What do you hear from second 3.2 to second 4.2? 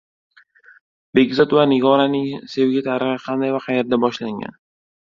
qanday va qayerda